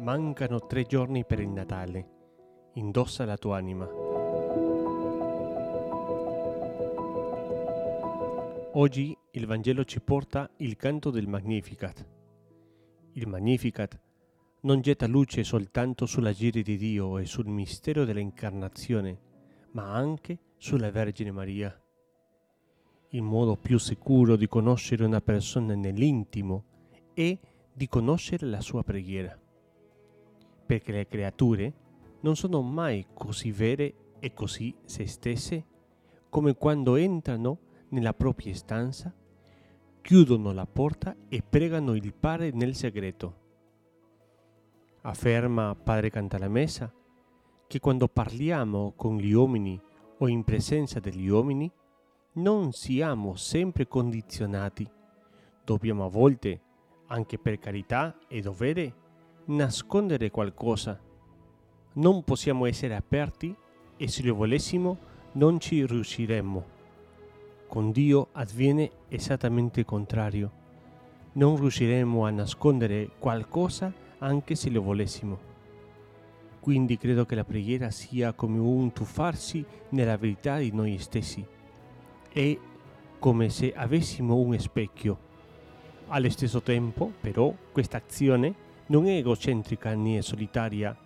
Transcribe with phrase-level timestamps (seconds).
[0.00, 2.08] Mancano tre giorni per il Natale.
[2.76, 3.86] Indossa la tua anima.
[8.72, 12.08] Oggi il Vangelo ci porta il canto del Magnificat.
[13.12, 14.00] Il Magnificat
[14.62, 19.20] non getta luce soltanto sull'agire di Dio e sul mistero dell'incarnazione,
[19.72, 21.78] ma anche sulla Vergine Maria.
[23.10, 26.64] Il modo più sicuro di conoscere una persona nell'intimo
[27.12, 27.38] è
[27.70, 29.39] di conoscere la sua preghiera
[30.70, 31.74] perché le creature
[32.20, 35.64] non sono mai così vere e così se stesse
[36.28, 39.12] come quando entrano nella propria stanza,
[40.00, 43.38] chiudono la porta e pregano il Padre nel segreto.
[45.00, 46.94] Afferma Padre Cantalamessa
[47.66, 49.80] che quando parliamo con gli uomini
[50.18, 51.68] o in presenza degli uomini
[52.34, 54.88] non siamo sempre condizionati.
[55.64, 56.60] Dobbiamo a volte,
[57.08, 58.94] anche per carità e dovere,
[59.50, 60.98] nascondere qualcosa.
[61.94, 63.54] Non possiamo essere aperti
[63.96, 64.98] e se lo volessimo
[65.32, 66.78] non ci riusciremmo.
[67.66, 70.58] Con Dio avviene esattamente il contrario.
[71.32, 75.48] Non riusciremo a nascondere qualcosa anche se lo volessimo.
[76.60, 81.44] Quindi credo che la preghiera sia come un tuffarsi nella verità di noi stessi.
[82.32, 82.58] È
[83.18, 85.28] come se avessimo un specchio.
[86.08, 90.96] Allo stesso tempo, però, questa azione non è egocentrica né solitaria,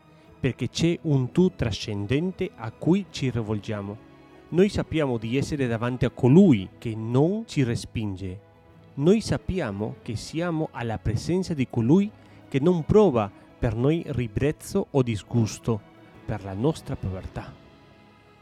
[0.41, 4.13] perché c'è un tu trascendente a cui ci rivolgiamo.
[4.51, 8.53] Noi sappiamo di essere davanti a colui che non ci respinge.
[8.95, 12.11] Noi sappiamo che siamo alla presenza di colui
[12.49, 15.81] che non prova per noi ribrezzo o disgusto
[16.25, 17.53] per la nostra povertà.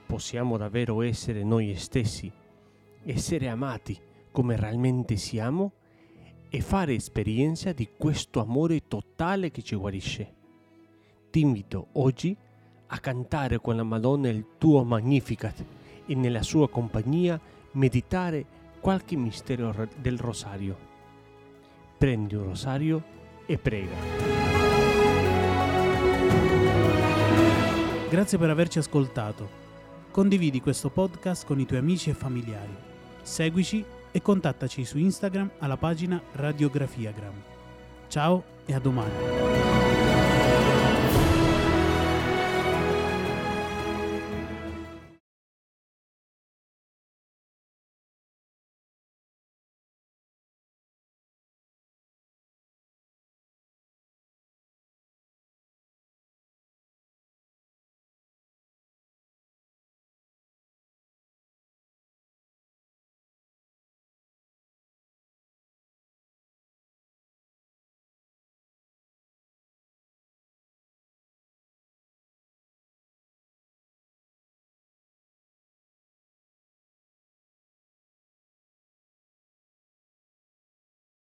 [0.07, 2.31] Possiamo davvero essere noi stessi,
[3.05, 3.99] essere amati
[4.31, 5.73] come realmente siamo
[6.55, 10.35] e fare esperienza di questo amore totale che ci guarisce.
[11.31, 12.37] Ti invito oggi
[12.89, 15.65] a cantare con la Madonna il tuo Magnificat
[16.05, 17.41] e nella sua compagnia
[17.73, 18.45] meditare
[18.81, 20.77] qualche mistero del rosario.
[21.97, 23.03] Prendi un rosario
[23.47, 23.97] e prega.
[28.11, 29.49] Grazie per averci ascoltato.
[30.11, 32.77] Condividi questo podcast con i tuoi amici e familiari.
[33.23, 33.83] Seguici
[34.13, 37.35] e contattaci su Instagram alla pagina Radiografiagram.
[38.09, 39.72] Ciao e a domani.